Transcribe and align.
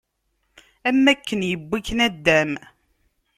Am 0.87 1.03
akken 1.11 1.41
yewwi-k 1.49 1.87
naddam. 1.97 2.51